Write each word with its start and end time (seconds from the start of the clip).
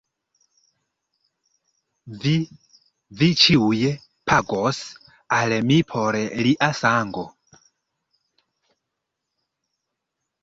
Vi, 2.23 2.31
vi 3.19 3.27
ĉiuj 3.41 3.81
pagos 4.31 4.79
al 5.39 5.55
mi 5.71 5.77
por 5.95 6.19
lia 6.47 6.69
sango! 6.79 7.27